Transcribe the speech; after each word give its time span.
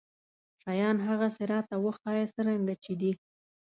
شيان 0.63 0.97
هغسې 1.07 1.43
راته 1.53 1.75
وښايه 1.83 2.25
څرنګه 2.35 2.75
چې 2.83 2.93
دي. 3.01 3.11